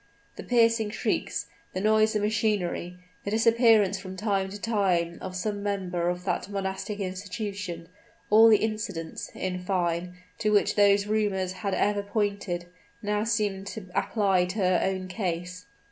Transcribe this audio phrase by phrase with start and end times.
[0.35, 5.61] The piercing shrieks the noise of machinery the disappearance from time to time of some
[5.61, 7.87] member of that monastic institution,
[8.31, 12.65] all the incidents, in fine, to which those rumors had ever pointed,
[13.03, 15.67] now seemed to apply to her own case.